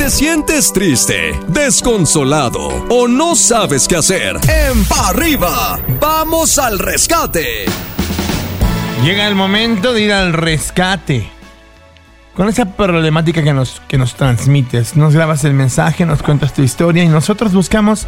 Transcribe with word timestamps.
te 0.00 0.08
sientes 0.08 0.72
triste, 0.72 1.38
desconsolado 1.48 2.86
o 2.88 3.06
no 3.06 3.36
sabes 3.36 3.86
qué 3.86 3.96
hacer, 3.96 4.34
en 4.48 4.82
pa 4.86 5.08
arriba, 5.08 5.78
vamos 6.00 6.58
al 6.58 6.78
rescate. 6.78 7.66
Llega 9.04 9.28
el 9.28 9.34
momento 9.34 9.92
de 9.92 10.00
ir 10.00 10.12
al 10.14 10.32
rescate. 10.32 11.28
Con 12.34 12.48
esa 12.48 12.64
problemática 12.64 13.42
que 13.42 13.52
nos, 13.52 13.82
que 13.88 13.98
nos 13.98 14.14
transmites, 14.14 14.96
nos 14.96 15.14
grabas 15.14 15.44
el 15.44 15.52
mensaje, 15.52 16.06
nos 16.06 16.22
cuentas 16.22 16.54
tu 16.54 16.62
historia 16.62 17.04
y 17.04 17.08
nosotros 17.08 17.52
buscamos 17.52 18.06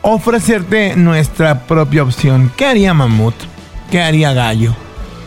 ofrecerte 0.00 0.96
nuestra 0.96 1.66
propia 1.66 2.02
opción. 2.02 2.50
¿Qué 2.56 2.64
haría 2.64 2.94
Mamut? 2.94 3.34
¿Qué 3.90 4.00
haría 4.00 4.32
Gallo? 4.32 4.74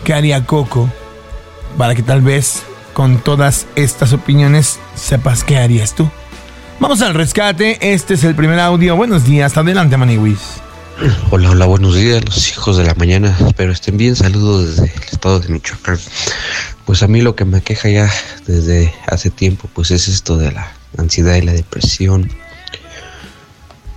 ¿Qué 0.03 0.15
haría 0.15 0.43
Coco? 0.43 0.89
Para 1.77 1.93
que 1.93 2.01
tal 2.01 2.21
vez 2.21 2.63
con 2.99 3.23
todas 3.23 3.65
estas 3.77 4.11
opiniones 4.11 4.77
sepas 4.93 5.45
qué 5.45 5.57
harías 5.57 5.95
tú. 5.95 6.11
Vamos 6.81 7.01
al 7.01 7.13
rescate, 7.13 7.93
este 7.93 8.15
es 8.15 8.25
el 8.25 8.35
primer 8.35 8.59
audio. 8.59 8.97
Buenos 8.97 9.23
días, 9.23 9.55
adelante 9.55 9.95
Maniwis. 9.95 10.41
Hola, 11.31 11.51
hola, 11.51 11.65
buenos 11.65 11.95
días, 11.95 12.21
los 12.25 12.51
hijos 12.51 12.75
de 12.75 12.83
la 12.83 12.93
mañana. 12.95 13.33
Espero 13.47 13.71
estén 13.71 13.95
bien. 13.95 14.17
Saludos 14.17 14.75
desde 14.75 14.93
el 14.93 15.03
estado 15.03 15.39
de 15.39 15.47
Michoacán. 15.47 15.97
Pues 16.85 17.01
a 17.01 17.07
mí 17.07 17.21
lo 17.21 17.37
que 17.37 17.45
me 17.45 17.61
queja 17.61 17.87
ya 17.87 18.11
desde 18.45 18.93
hace 19.07 19.29
tiempo, 19.29 19.69
pues 19.73 19.91
es 19.91 20.09
esto 20.09 20.35
de 20.35 20.51
la 20.51 20.69
ansiedad 20.97 21.37
y 21.37 21.41
la 21.43 21.53
depresión. 21.53 22.29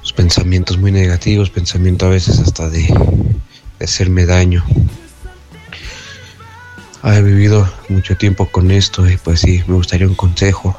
Los 0.01 0.13
pensamientos 0.13 0.79
muy 0.79 0.93
negativos, 0.93 1.51
pensamiento 1.51 2.07
a 2.07 2.11
veces 2.11 2.39
hasta 2.39 2.71
de, 2.71 2.83
de 3.81 3.85
hacerme 3.85 4.27
daño. 4.27 4.65
He 7.05 7.21
vivido 7.21 7.69
mucho 7.89 8.17
tiempo 8.17 8.47
con 8.47 8.71
esto 8.71 9.11
y 9.11 9.17
pues 9.17 9.41
sí, 9.41 9.63
me 9.67 9.75
gustaría 9.75 10.07
un 10.07 10.15
consejo. 10.15 10.77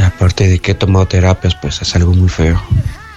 Aparte 0.00 0.46
de 0.46 0.60
que 0.60 0.70
he 0.70 0.74
tomado 0.74 1.06
terapias, 1.06 1.56
pues 1.60 1.82
es 1.82 1.96
algo 1.96 2.14
muy 2.14 2.28
feo. 2.28 2.62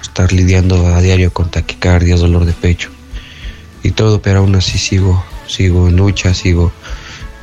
Estar 0.02 0.34
lidiando 0.34 0.88
a 0.88 1.02
diario 1.02 1.32
con 1.32 1.52
taquicardias, 1.52 2.20
dolor 2.20 2.46
de 2.46 2.54
pecho 2.54 2.90
y 3.84 3.92
todo, 3.92 4.22
pero 4.22 4.40
aún 4.40 4.56
así 4.56 4.80
sigo, 4.80 5.24
sigo 5.48 5.88
en 5.88 5.98
lucha, 5.98 6.34
sigo 6.34 6.72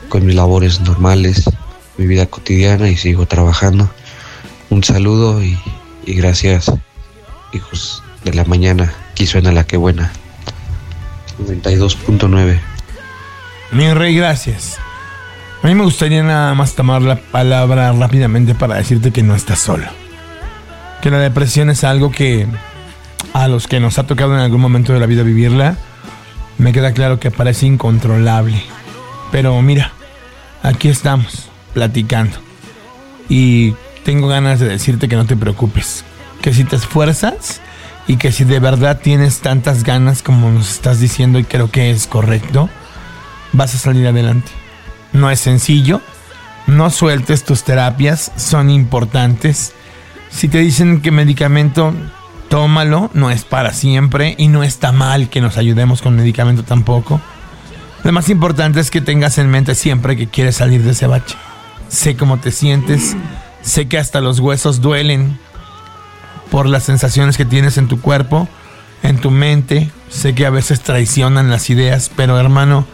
con 0.09 0.27
mis 0.27 0.35
labores 0.35 0.81
normales, 0.81 1.45
mi 1.97 2.07
vida 2.07 2.27
cotidiana 2.27 2.89
y 2.89 2.97
sigo 2.97 3.27
trabajando. 3.27 3.89
Un 4.69 4.83
saludo 4.83 5.43
y, 5.45 5.57
y 6.05 6.15
gracias, 6.15 6.73
hijos 7.53 8.03
de 8.25 8.35
la 8.35 8.45
mañana. 8.45 8.93
Aquí 9.13 9.27
suena 9.27 9.53
la 9.53 9.65
que 9.65 9.77
buena. 9.77 10.11
92.9. 11.39 12.72
Mi 13.73 13.91
rey, 13.95 14.15
gracias. 14.15 14.79
A 15.63 15.67
mí 15.67 15.75
me 15.75 15.85
gustaría 15.85 16.23
nada 16.23 16.55
más 16.55 16.75
tomar 16.75 17.01
la 17.01 17.17
palabra 17.17 17.91
rápidamente 17.93 18.55
para 18.55 18.75
decirte 18.75 19.13
que 19.13 19.23
no 19.23 19.35
estás 19.35 19.61
solo. 19.61 19.87
Que 21.01 21.11
la 21.11 21.19
depresión 21.19 21.71
es 21.71 21.83
algo 21.83 22.11
que 22.11 22.47
a 23.33 23.49
los 23.49 23.67
que 23.67 23.81
nos 23.81 23.99
ha 23.99 24.07
tocado 24.07 24.35
en 24.35 24.41
algún 24.41 24.61
momento 24.61 24.93
de 24.93 25.01
la 25.01 25.07
vida 25.07 25.23
vivirla, 25.23 25.79
me 26.59 26.73
queda 26.73 26.93
claro 26.93 27.19
que 27.19 27.31
parece 27.31 27.65
incontrolable. 27.65 28.63
Pero 29.31 29.61
mira, 29.63 29.93
aquí 30.63 30.89
estamos, 30.89 31.49
platicando. 31.73 32.37
Y 33.31 33.75
tengo 34.05 34.29
ganas 34.29 34.61
de 34.61 34.69
decirte 34.69 35.09
que 35.09 35.17
no 35.17 35.25
te 35.25 35.37
preocupes. 35.37 36.05
Que 36.43 36.53
si 36.53 36.65
te 36.65 36.77
esfuerzas 36.77 37.63
y 38.07 38.17
que 38.17 38.33
si 38.33 38.45
de 38.45 38.61
verdad 38.61 39.01
tienes 39.03 39.41
tantas 39.41 39.83
ganas 39.83 40.23
como 40.23 40.51
nos 40.51 40.71
estás 40.71 41.01
diciendo 41.01 41.39
y 41.39 41.45
creo 41.45 41.71
que 41.71 41.91
es 41.91 42.07
correcto, 42.07 42.69
vas 43.53 43.75
a 43.75 43.79
salir 43.79 44.07
adelante. 44.07 44.51
No 45.13 45.31
es 45.31 45.41
sencillo, 45.41 46.01
no 46.67 46.91
sueltes 46.91 47.45
tus 47.45 47.65
terapias, 47.65 48.33
son 48.37 48.71
importantes. 48.71 49.73
Si 50.31 50.49
te 50.49 50.59
dicen 50.59 51.01
que 51.01 51.11
medicamento, 51.11 51.93
tómalo, 52.49 53.11
no 53.15 53.31
es 53.31 53.45
para 53.45 53.73
siempre 53.73 54.35
y 54.39 54.49
no 54.49 54.63
está 54.63 54.93
mal 54.93 55.29
que 55.29 55.41
nos 55.41 55.57
ayudemos 55.57 56.03
con 56.03 56.17
medicamento 56.17 56.63
tampoco. 56.63 57.21
Lo 58.05 58.13
más 58.13 58.29
importante 58.31 58.81
es 58.81 58.91
que 58.91 59.01
tengas 59.01 59.39
en 59.39 59.51
mente 59.51 59.75
siempre 59.75 60.17
que 60.17 60.27
quieres 60.27 60.57
salir 60.57 60.83
de 60.83 60.91
ese 60.91 61.07
bache. 61.07 61.37
Sé 61.89 62.17
cómo 62.17 62.39
te 62.39 62.51
sientes, 62.51 63.17
sé 63.61 63.87
que 63.87 63.99
hasta 63.99 64.21
los 64.21 64.41
huesos 64.41 64.81
duelen 64.81 65.39
por 66.51 66.67
las 66.67 66.85
sensaciones 66.85 67.37
que 67.37 67.45
tienes 67.45 67.79
en 67.79 67.89
tu 67.89 68.01
cuerpo, 68.01 68.49
en 69.03 69.19
tu 69.19 69.31
mente. 69.31 69.91
Sé 70.09 70.35
que 70.35 70.47
a 70.47 70.51
veces 70.51 70.81
traicionan 70.81 71.51
las 71.51 71.71
ideas, 71.71 72.11
pero 72.15 72.39
hermano, 72.39 72.87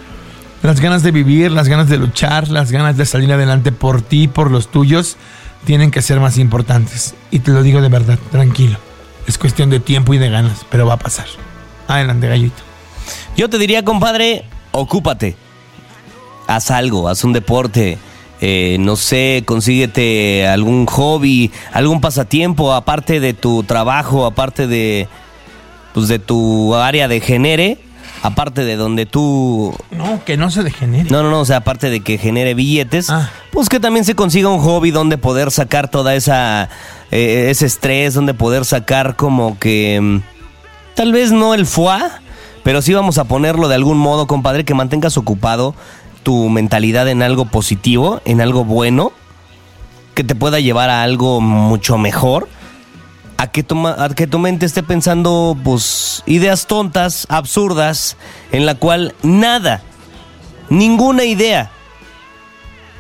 las 0.63 0.81
ganas 0.81 1.03
de 1.03 1.11
vivir, 1.11 1.51
las 1.53 1.69
ganas 1.69 1.89
de 1.89 1.99
luchar, 1.99 2.49
las 2.49 2.73
ganas 2.73 2.97
de 2.97 3.07
salir 3.07 3.33
adelante 3.33 3.73
por 3.73 4.03
ti, 4.03 4.29
por 4.29 4.51
los 4.51 4.69
tuyos, 4.69 5.17
tienen 5.65 5.91
que 5.91 6.03
ser 6.03 6.21
más 6.21 6.39
importantes. 6.39 7.15
Y 7.31 7.41
te 7.41 7.53
lo 7.53 7.63
digo 7.63 7.81
de 7.81 7.89
verdad, 7.89 8.19
tranquilo. 8.31 8.79
Es 9.27 9.39
cuestión 9.39 9.71
de 9.71 9.81
tiempo 9.81 10.15
y 10.15 10.19
de 10.19 10.31
ganas, 10.31 10.65
pero 10.71 10.87
va 10.87 10.95
a 10.95 10.99
pasar. 10.99 11.27
Adelante, 11.87 12.29
gallito. 12.29 12.63
Yo 13.37 13.49
te 13.49 13.59
diría, 13.59 13.85
compadre, 13.85 14.45
ocúpate. 14.73 15.37
Haz 16.47 16.71
algo, 16.71 17.09
haz 17.09 17.25
un 17.25 17.33
deporte. 17.33 17.99
eh, 18.41 18.77
no 18.79 18.97
sé, 18.97 19.43
consíguete 19.45 20.47
algún 20.47 20.87
hobby, 20.87 21.51
algún 21.73 22.01
pasatiempo, 22.01 22.73
aparte 22.73 23.21
de 23.21 23.35
tu 23.35 23.65
trabajo, 23.65 24.27
aparte 24.27 24.67
de, 24.67 25.09
pues, 25.93 26.09
de 26.09 26.19
tu 26.19 26.75
área 26.75 27.09
de 27.09 27.21
genere, 27.21 27.79
aparte 28.23 28.65
de 28.65 28.77
donde 28.77 29.07
tú 29.07 29.75
No, 29.91 30.25
que 30.25 30.37
no 30.37 30.51
se 30.51 30.63
degenere. 30.63 31.09
no, 31.11 31.23
no, 31.23 31.31
no, 31.31 31.41
o 31.41 31.45
sea, 31.45 31.59
aparte 31.59 31.91
de 31.91 32.01
que 32.01 32.19
genere 32.19 32.55
billetes, 32.55 33.11
Ah. 33.11 33.31
pues 33.53 33.69
que 33.69 33.81
también 33.81 34.05
se 34.05 34.15
consiga 34.15 34.49
un 34.49 34.61
hobby 34.61 34.91
donde 34.91 35.19
poder 35.19 35.51
sacar 35.51 35.89
toda 35.89 36.15
esa 36.15 36.69
eh, 37.11 37.49
ese 37.51 37.67
estrés, 37.67 38.15
donde 38.15 38.35
poder 38.35 38.65
sacar 38.65 39.17
como 39.17 39.59
que 39.59 39.99
mm, 40.01 40.21
tal 40.95 41.13
vez 41.13 41.33
no 41.33 41.55
el 41.55 41.65
foie, 41.67 42.03
pero 42.65 42.83
sí 42.83 42.93
vamos 42.93 43.19
a 43.19 43.25
ponerlo 43.25 43.69
de 43.69 43.75
algún 43.77 43.99
modo, 43.99 44.27
compadre, 44.27 44.65
que 44.65 44.75
mantengas 44.75 45.17
ocupado 45.17 45.75
tu 46.23 46.49
mentalidad 46.51 47.09
en 47.09 47.23
algo 47.23 47.47
positivo, 47.47 48.21
en 48.27 48.41
algo 48.43 48.65
bueno, 48.65 49.13
que 50.15 50.25
te 50.25 50.35
pueda 50.35 50.61
llevar 50.61 50.91
a 50.91 51.03
algo 51.03 51.41
mucho 51.41 51.97
mejor. 51.97 52.49
A 53.39 53.47
que, 53.47 53.63
tu, 53.63 53.75
ma- 53.77 53.95
a 54.05 54.09
que 54.11 54.27
tu 54.27 54.39
mente 54.39 54.67
esté 54.67 54.83
pensando, 54.83 55.57
pues, 55.65 56.23
ideas 56.27 56.67
tontas, 56.67 57.25
absurdas, 57.31 58.17
en 58.53 58.67
la 58.67 58.75
cual 58.75 59.15
nada, 59.23 59.81
ninguna 60.69 61.25
idea 61.25 61.71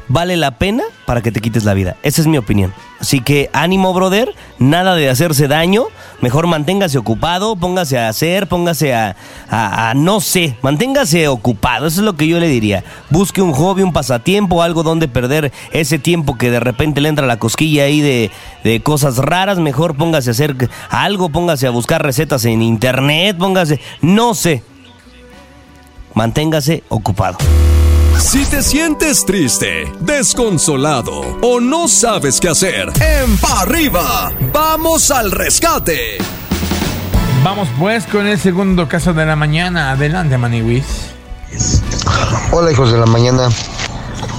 vale 0.06 0.36
la 0.36 0.52
pena 0.52 0.84
para 1.06 1.20
que 1.22 1.32
te 1.32 1.40
quites 1.40 1.64
la 1.64 1.74
vida. 1.74 1.96
Esa 2.02 2.20
es 2.20 2.26
mi 2.28 2.38
opinión. 2.38 2.72
Así 3.00 3.20
que 3.20 3.50
ánimo, 3.52 3.92
brother, 3.92 4.32
nada 4.58 4.94
de 4.94 5.08
hacerse 5.10 5.48
daño. 5.48 5.84
Mejor 6.20 6.46
manténgase 6.48 6.98
ocupado, 6.98 7.54
póngase 7.54 7.96
a 7.98 8.08
hacer, 8.08 8.48
póngase 8.48 8.92
a, 8.94 9.14
a- 9.50 9.94
no 9.94 10.20
sé, 10.20 10.56
manténgase 10.62 11.28
ocupado. 11.28 11.86
Eso 11.86 12.00
es 12.00 12.04
lo 12.04 12.16
que 12.16 12.26
yo 12.26 12.40
le 12.40 12.48
diría. 12.48 12.82
Busque 13.10 13.40
un 13.40 13.52
hobby, 13.52 13.82
un 13.82 13.92
pasatiempo, 13.92 14.62
algo 14.62 14.82
donde 14.82 15.06
perder 15.06 15.52
ese 15.72 15.98
tiempo 15.98 16.36
que 16.36 16.50
de 16.50 16.58
repente 16.60 17.00
le 17.00 17.08
entra 17.08 17.26
la 17.26 17.38
cosquilla 17.38 17.84
ahí 17.84 18.00
de, 18.00 18.30
de 18.64 18.80
cosas 18.82 19.18
raras. 19.18 19.58
Mejor 19.58 19.96
póngase 19.96 20.30
a 20.30 20.32
hacer 20.32 20.56
algo, 20.90 21.28
póngase 21.28 21.66
a 21.66 21.70
buscar 21.70 22.02
recetas 22.02 22.44
en 22.44 22.62
internet, 22.62 23.36
póngase, 23.38 23.80
no 24.00 24.34
sé. 24.34 24.62
Manténgase 26.14 26.82
ocupado. 26.88 27.38
Si 28.18 28.44
te 28.46 28.62
sientes 28.62 29.24
triste, 29.24 29.92
desconsolado 30.00 31.38
o 31.40 31.60
no 31.60 31.86
sabes 31.86 32.40
qué 32.40 32.48
hacer, 32.48 32.90
en 33.00 33.38
pa 33.38 33.60
arriba, 33.60 34.32
vamos 34.52 35.12
al 35.12 35.30
rescate. 35.30 36.18
Vamos 37.44 37.68
pues 37.78 38.06
con 38.06 38.26
el 38.26 38.38
segundo 38.38 38.88
caso 38.88 39.14
de 39.14 39.24
la 39.24 39.36
mañana. 39.36 39.92
Adelante, 39.92 40.36
Maniwis. 40.36 40.84
Hola 42.50 42.72
hijos 42.72 42.90
de 42.90 42.98
la 42.98 43.06
mañana. 43.06 43.48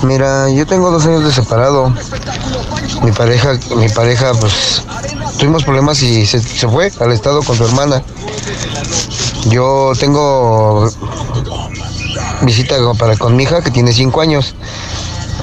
Mira, 0.04 0.50
yo 0.50 0.68
tengo 0.68 0.92
dos 0.92 1.06
años 1.06 1.24
de 1.24 1.32
separado. 1.32 1.94
Mi 3.02 3.14
pareja, 3.14 3.58
mi 3.78 3.88
pareja, 3.88 4.34
pues 4.34 4.84
tuvimos 5.38 5.64
problemas 5.64 6.04
y 6.04 6.26
se, 6.26 6.42
se 6.42 6.68
fue 6.68 6.92
al 7.00 7.14
estado 7.14 7.42
con 7.44 7.56
su 7.56 7.64
hermana. 7.64 8.04
Yo 9.48 9.94
tengo 9.98 10.92
visita 12.42 12.76
para 12.98 13.18
con 13.18 13.36
mi 13.36 13.44
hija 13.44 13.62
que 13.62 13.72
tiene 13.72 13.94
cinco 13.94 14.22
años. 14.22 14.56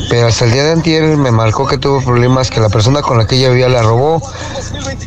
Pero 0.08 0.28
hasta 0.28 0.44
el 0.44 0.52
día 0.52 0.64
de 0.64 0.72
antier 0.72 1.16
me 1.16 1.30
marcó 1.30 1.66
que 1.66 1.78
tuvo 1.78 2.00
problemas, 2.00 2.50
que 2.50 2.60
la 2.60 2.68
persona 2.68 3.02
con 3.02 3.18
la 3.18 3.26
que 3.26 3.36
ella 3.36 3.48
vivía 3.48 3.68
la 3.68 3.82
robó. 3.82 4.22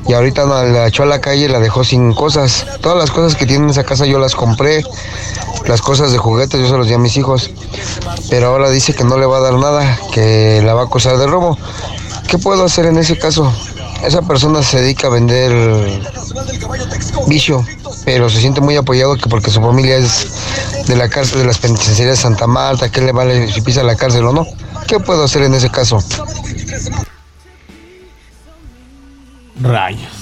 Y 0.07 0.13
ahorita 0.13 0.45
la 0.45 0.87
echó 0.87 1.03
a 1.03 1.05
la 1.05 1.21
calle 1.21 1.45
y 1.45 1.47
la 1.47 1.59
dejó 1.59 1.83
sin 1.83 2.13
cosas. 2.13 2.65
Todas 2.81 2.97
las 2.97 3.11
cosas 3.11 3.35
que 3.35 3.45
tiene 3.45 3.65
en 3.65 3.69
esa 3.69 3.83
casa 3.83 4.05
yo 4.05 4.19
las 4.19 4.35
compré. 4.35 4.83
Las 5.67 5.81
cosas 5.81 6.11
de 6.11 6.17
juguetes 6.17 6.59
yo 6.59 6.67
se 6.67 6.77
los 6.77 6.87
di 6.87 6.93
a 6.93 6.97
mis 6.97 7.15
hijos. 7.17 7.51
Pero 8.29 8.47
ahora 8.47 8.69
dice 8.69 8.93
que 8.93 9.03
no 9.03 9.17
le 9.17 9.25
va 9.25 9.37
a 9.37 9.41
dar 9.41 9.53
nada, 9.53 9.99
que 10.11 10.61
la 10.65 10.73
va 10.73 10.81
a 10.81 10.85
acusar 10.85 11.17
de 11.17 11.27
robo. 11.27 11.57
¿Qué 12.27 12.37
puedo 12.37 12.65
hacer 12.65 12.85
en 12.85 12.97
ese 12.97 13.17
caso? 13.17 13.51
Esa 14.03 14.21
persona 14.21 14.63
se 14.63 14.81
dedica 14.81 15.07
a 15.07 15.09
vender 15.11 15.51
vicio, 17.27 17.65
pero 18.05 18.29
se 18.29 18.39
siente 18.39 18.61
muy 18.61 18.75
apoyado 18.75 19.15
que 19.17 19.29
porque 19.29 19.51
su 19.51 19.61
familia 19.61 19.97
es 19.97 20.27
de 20.87 20.95
la 20.95 21.09
cárcel 21.09 21.39
de 21.39 21.45
las 21.45 21.59
penitenciarias 21.59 22.17
de 22.17 22.21
Santa 22.21 22.47
Marta, 22.47 22.89
¿qué 22.91 23.01
le 23.01 23.11
vale 23.11 23.47
si 23.51 23.61
pisa 23.61 23.83
la 23.83 23.95
cárcel 23.95 24.25
o 24.25 24.33
no? 24.33 24.47
¿Qué 24.87 24.99
puedo 24.99 25.23
hacer 25.23 25.43
en 25.43 25.53
ese 25.53 25.69
caso? 25.69 26.03
Rayos. 29.61 30.19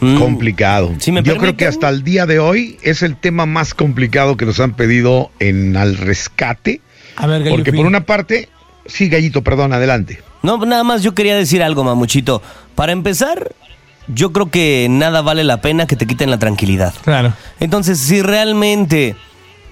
Mm, 0.00 0.18
Complicado. 0.18 0.94
Si 0.98 1.10
me 1.10 1.22
Yo 1.22 1.36
creo 1.36 1.56
que 1.56 1.66
hasta 1.66 1.88
el 1.88 2.02
día 2.02 2.26
de 2.26 2.38
hoy 2.38 2.78
es 2.82 3.02
el 3.02 3.16
tema 3.16 3.46
más 3.46 3.74
complicado 3.74 4.36
que 4.36 4.44
nos 4.46 4.60
han 4.60 4.74
pedido 4.74 5.30
en 5.38 5.76
al 5.76 5.96
rescate. 5.96 6.80
A 7.16 7.26
ver, 7.26 7.48
Porque 7.48 7.72
por 7.72 7.86
una 7.86 8.04
parte, 8.04 8.48
sí, 8.86 9.08
Gallito, 9.08 9.42
perdón, 9.42 9.72
adelante. 9.72 10.20
No, 10.46 10.58
nada 10.58 10.84
más 10.84 11.02
yo 11.02 11.12
quería 11.12 11.34
decir 11.34 11.60
algo, 11.60 11.82
mamuchito. 11.82 12.40
Para 12.76 12.92
empezar, 12.92 13.50
yo 14.06 14.32
creo 14.32 14.48
que 14.48 14.86
nada 14.88 15.20
vale 15.20 15.42
la 15.42 15.60
pena 15.60 15.88
que 15.88 15.96
te 15.96 16.06
quiten 16.06 16.30
la 16.30 16.38
tranquilidad. 16.38 16.94
Claro. 17.02 17.32
Entonces, 17.58 17.98
si 17.98 18.22
realmente 18.22 19.16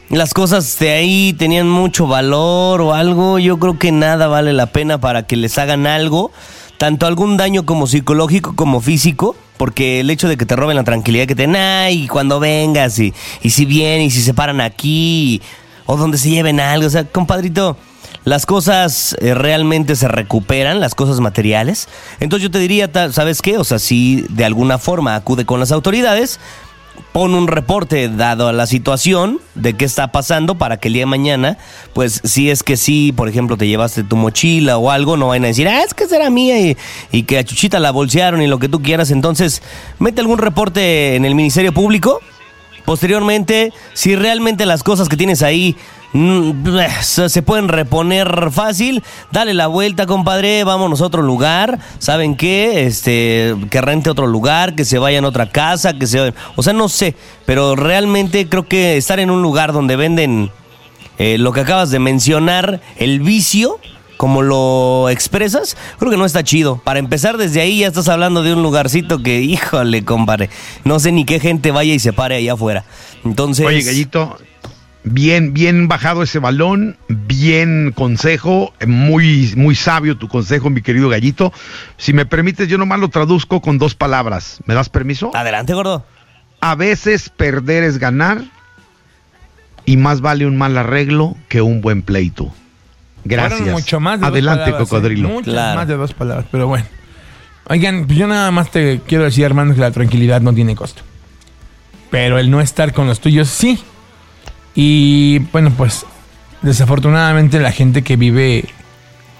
las 0.08 0.34
cosas 0.34 0.76
de 0.80 0.90
ahí 0.90 1.32
tenían 1.32 1.68
mucho 1.68 2.08
valor 2.08 2.80
o 2.80 2.92
algo, 2.92 3.38
yo 3.38 3.60
creo 3.60 3.78
que 3.78 3.92
nada 3.92 4.26
vale 4.26 4.52
la 4.52 4.66
pena 4.66 4.98
para 4.98 5.22
que 5.28 5.36
les 5.36 5.56
hagan 5.58 5.86
algo, 5.86 6.32
tanto 6.76 7.06
algún 7.06 7.36
daño 7.36 7.64
como 7.64 7.86
psicológico 7.86 8.56
como 8.56 8.80
físico, 8.80 9.36
porque 9.56 10.00
el 10.00 10.10
hecho 10.10 10.26
de 10.26 10.36
que 10.36 10.44
te 10.44 10.56
roben 10.56 10.74
la 10.74 10.82
tranquilidad 10.82 11.26
que 11.26 11.36
te 11.36 11.42
den, 11.42 11.54
ay, 11.54 12.08
cuando 12.08 12.40
vengas 12.40 12.98
y, 12.98 13.14
y 13.42 13.50
si 13.50 13.64
vienen 13.64 14.08
y 14.08 14.10
si 14.10 14.22
se 14.22 14.34
paran 14.34 14.60
aquí 14.60 15.40
o 15.86 15.96
donde 15.96 16.18
se 16.18 16.30
lleven 16.30 16.58
algo, 16.58 16.88
o 16.88 16.90
sea, 16.90 17.04
compadrito. 17.04 17.76
Las 18.24 18.46
cosas 18.46 19.16
eh, 19.20 19.34
realmente 19.34 19.96
se 19.96 20.08
recuperan, 20.08 20.80
las 20.80 20.94
cosas 20.94 21.20
materiales. 21.20 21.88
Entonces 22.20 22.44
yo 22.44 22.50
te 22.50 22.58
diría, 22.58 22.90
¿sabes 23.12 23.42
qué? 23.42 23.58
O 23.58 23.64
sea, 23.64 23.78
si 23.78 24.24
de 24.30 24.44
alguna 24.44 24.78
forma 24.78 25.14
acude 25.14 25.44
con 25.44 25.60
las 25.60 25.72
autoridades, 25.72 26.40
pon 27.12 27.34
un 27.34 27.48
reporte 27.48 28.08
dado 28.08 28.48
a 28.48 28.52
la 28.52 28.66
situación 28.66 29.40
de 29.54 29.74
qué 29.74 29.84
está 29.84 30.10
pasando 30.10 30.56
para 30.56 30.78
que 30.78 30.88
el 30.88 30.94
día 30.94 31.02
de 31.02 31.06
mañana, 31.06 31.58
pues 31.92 32.20
si 32.24 32.50
es 32.50 32.62
que 32.62 32.76
sí, 32.76 33.12
por 33.12 33.28
ejemplo, 33.28 33.56
te 33.56 33.68
llevaste 33.68 34.02
tu 34.04 34.16
mochila 34.16 34.78
o 34.78 34.90
algo, 34.90 35.16
no 35.16 35.28
vayan 35.28 35.44
a 35.44 35.48
decir, 35.48 35.68
ah, 35.68 35.82
es 35.82 35.94
que 35.94 36.06
será 36.06 36.30
mía 36.30 36.58
y, 36.60 36.76
y 37.12 37.24
que 37.24 37.38
a 37.38 37.44
Chuchita 37.44 37.78
la 37.78 37.90
bolsearon 37.90 38.42
y 38.42 38.46
lo 38.46 38.58
que 38.58 38.68
tú 38.68 38.82
quieras. 38.82 39.10
Entonces, 39.10 39.62
mete 39.98 40.20
algún 40.20 40.38
reporte 40.38 41.14
en 41.14 41.24
el 41.24 41.34
Ministerio 41.34 41.72
Público. 41.72 42.20
Posteriormente, 42.84 43.72
si 43.94 44.14
realmente 44.14 44.66
las 44.66 44.82
cosas 44.82 45.08
que 45.08 45.16
tienes 45.16 45.42
ahí 45.42 45.76
se 47.02 47.28
se 47.28 47.42
pueden 47.42 47.68
reponer 47.68 48.50
fácil, 48.52 49.02
dale 49.32 49.52
la 49.52 49.66
vuelta, 49.66 50.06
compadre, 50.06 50.62
vámonos 50.62 51.00
a 51.00 51.06
otro 51.06 51.22
lugar. 51.22 51.80
¿Saben 51.98 52.36
qué? 52.36 52.86
Este, 52.86 53.56
que 53.70 53.80
rente 53.80 54.10
otro 54.10 54.28
lugar, 54.28 54.76
que 54.76 54.84
se 54.84 54.98
vayan 54.98 55.24
a 55.24 55.28
otra 55.28 55.50
casa, 55.50 55.98
que 55.98 56.06
se 56.06 56.32
O 56.54 56.62
sea, 56.62 56.72
no 56.72 56.88
sé, 56.88 57.16
pero 57.46 57.74
realmente 57.74 58.48
creo 58.48 58.68
que 58.68 58.96
estar 58.96 59.18
en 59.18 59.30
un 59.30 59.42
lugar 59.42 59.72
donde 59.72 59.96
venden 59.96 60.52
eh, 61.18 61.36
lo 61.38 61.52
que 61.52 61.60
acabas 61.60 61.90
de 61.90 61.98
mencionar, 61.98 62.80
el 62.96 63.18
vicio, 63.18 63.80
como 64.16 64.42
lo 64.42 65.08
expresas, 65.10 65.76
creo 65.98 66.12
que 66.12 66.16
no 66.16 66.26
está 66.26 66.44
chido. 66.44 66.80
Para 66.84 67.00
empezar, 67.00 67.38
desde 67.38 67.60
ahí 67.60 67.80
ya 67.80 67.88
estás 67.88 68.08
hablando 68.08 68.44
de 68.44 68.52
un 68.52 68.62
lugarcito 68.62 69.20
que, 69.20 69.40
híjole, 69.42 70.04
compadre, 70.04 70.48
no 70.84 71.00
sé 71.00 71.10
ni 71.10 71.24
qué 71.24 71.40
gente 71.40 71.72
vaya 71.72 71.92
y 71.92 71.98
se 71.98 72.12
pare 72.12 72.36
allá 72.36 72.52
afuera. 72.52 72.84
Entonces, 73.24 73.66
Oye, 73.66 73.82
Gallito, 73.82 74.38
bien, 75.04 75.52
bien 75.54 75.86
bajado 75.88 76.22
ese 76.22 76.38
balón, 76.38 76.96
bien 77.08 77.92
consejo, 77.94 78.72
muy, 78.86 79.52
muy 79.56 79.74
sabio 79.74 80.16
tu 80.16 80.28
consejo, 80.28 80.70
mi 80.70 80.82
querido 80.82 81.08
Gallito. 81.08 81.52
Si 81.96 82.12
me 82.12 82.26
permites, 82.26 82.68
yo 82.68 82.78
nomás 82.78 82.98
lo 83.00 83.08
traduzco 83.08 83.60
con 83.60 83.78
dos 83.78 83.94
palabras. 83.94 84.58
¿Me 84.66 84.74
das 84.74 84.88
permiso? 84.88 85.30
adelante, 85.34 85.74
gordo. 85.74 86.04
A 86.60 86.74
veces 86.74 87.28
perder 87.28 87.82
es 87.84 87.98
ganar 87.98 88.42
y 89.84 89.96
más 89.98 90.20
vale 90.22 90.46
un 90.46 90.56
mal 90.56 90.76
arreglo 90.78 91.36
que 91.48 91.60
un 91.60 91.80
buen 91.82 92.02
pleito. 92.02 92.52
Gracias. 93.24 93.58
Fueron 93.60 93.74
mucho 93.74 94.00
más 94.00 94.18
de 94.20 94.26
dos 94.26 94.32
Adelante, 94.32 94.64
palabras, 94.64 94.80
¿eh? 94.80 94.84
cocodrilo. 94.90 95.28
Muchas 95.28 95.52
Claro. 95.52 95.78
más 95.78 95.88
de 95.88 95.96
dos 95.96 96.14
palabras, 96.14 96.46
pero 96.50 96.66
bueno. 96.66 96.86
Oigan, 97.68 98.06
pues 98.06 98.18
yo 98.18 98.26
nada 98.26 98.50
más 98.50 98.70
te 98.70 99.00
quiero 99.06 99.24
decir, 99.24 99.44
hermano, 99.44 99.74
que 99.74 99.80
la 99.80 99.90
tranquilidad 99.90 100.40
no 100.42 100.52
tiene 100.54 100.74
costo. 100.74 101.02
Pero 102.10 102.38
el 102.38 102.50
no 102.50 102.60
estar 102.60 102.92
con 102.92 103.06
los 103.06 103.20
tuyos, 103.20 103.48
sí. 103.48 103.82
Y 104.74 105.38
bueno, 105.52 105.70
pues 105.76 106.04
desafortunadamente 106.62 107.60
la 107.60 107.72
gente 107.72 108.02
que 108.02 108.16
vive 108.16 108.64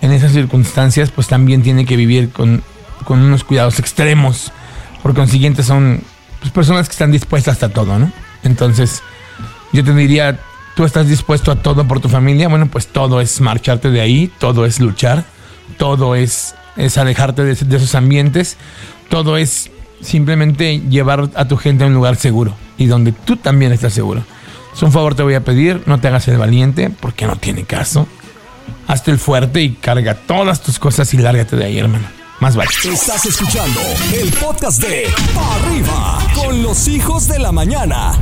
en 0.01 0.13
esas 0.13 0.33
circunstancias, 0.33 1.11
pues 1.11 1.27
también 1.27 1.63
tiene 1.63 1.87
que 1.87 1.97
vivir 1.97 2.31
con, 2.31 2.63
con 3.05 3.21
unos 3.21 3.45
cuidados 3.45 3.79
extremos. 3.79 4.53
Por 5.03 5.15
consiguiente, 5.15 5.63
son 5.63 6.03
pues, 6.41 6.53
personas 6.53 6.89
que 6.89 6.93
están 6.93 7.11
dispuestas 7.11 7.63
a 7.63 7.71
todo, 7.71 7.99
¿no? 7.99 8.13
Entonces, 8.43 9.03
yo 9.73 9.83
te 9.83 9.95
diría, 9.95 10.39
tú 10.77 10.85
estás 10.85 11.09
dispuesto 11.09 11.51
a 11.51 11.57
todo 11.57 11.89
por 11.89 12.01
tu 12.01 12.09
familia, 12.09 12.49
bueno, 12.49 12.67
pues 12.67 12.87
todo 12.87 13.21
es 13.21 13.41
marcharte 13.41 13.91
de 13.91 14.01
ahí, 14.01 14.31
todo 14.39 14.67
es 14.67 14.79
luchar, 14.81 15.25
todo 15.79 16.15
es, 16.15 16.55
es 16.77 16.99
alejarte 16.99 17.43
de, 17.45 17.55
de 17.55 17.77
esos 17.77 17.95
ambientes, 17.95 18.59
todo 19.09 19.37
es 19.39 19.71
simplemente 20.03 20.81
llevar 20.81 21.31
a 21.35 21.49
tu 21.49 21.57
gente 21.57 21.85
a 21.85 21.87
un 21.87 21.95
lugar 21.95 22.17
seguro 22.17 22.55
y 22.77 22.87
donde 22.87 23.13
tú 23.13 23.37
también 23.37 23.73
estás 23.73 23.95
seguro. 23.95 24.23
Es 24.75 24.83
un 24.83 24.91
favor 24.91 25.15
te 25.15 25.23
voy 25.23 25.35
a 25.35 25.45
pedir, 25.45 25.83
no 25.87 26.01
te 26.01 26.09
hagas 26.09 26.27
el 26.29 26.37
valiente 26.37 26.91
porque 26.91 27.27
no 27.27 27.37
tiene 27.37 27.65
caso. 27.65 28.09
Hazte 28.89 29.11
el 29.11 29.19
fuerte 29.19 29.63
y 29.63 29.75
carga 29.75 30.15
todas 30.15 30.63
tus 30.63 30.79
cosas 30.79 31.13
y 31.15 31.19
lárgate 31.19 31.57
de 31.57 31.65
ahí, 31.65 31.79
hermano. 31.79 32.07
Más 32.41 32.57
vale. 32.57 32.71
Estás 32.85 33.25
escuchando 33.25 33.81
el 34.21 34.31
podcast 34.33 34.83
de 34.83 35.07
Pa' 35.35 35.55
Arriba 35.55 36.19
con 36.35 36.63
los 36.63 36.89
hijos 36.89 37.29
de 37.29 37.39
la 37.39 37.53
mañana. 37.53 38.13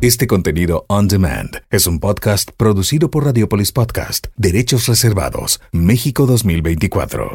Este 0.00 0.26
contenido 0.26 0.86
on 0.88 1.08
demand 1.08 1.62
es 1.68 1.86
un 1.86 1.98
podcast 1.98 2.52
producido 2.56 3.10
por 3.10 3.26
Radiopolis 3.26 3.72
Podcast, 3.72 4.28
Derechos 4.36 4.86
Reservados, 4.86 5.60
México 5.72 6.24
2024. 6.24 7.30